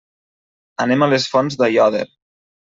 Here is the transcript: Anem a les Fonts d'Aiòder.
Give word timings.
Anem 0.85 1.05
a 1.05 1.11
les 1.15 1.29
Fonts 1.35 1.61
d'Aiòder. 1.63 2.05